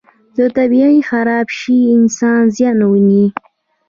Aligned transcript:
که 0.35 0.43
طبیعت 0.55 1.05
خراب 1.09 1.47
شي، 1.57 1.77
انسان 1.95 2.43
زیان 2.55 2.79
ویني. 2.89 3.25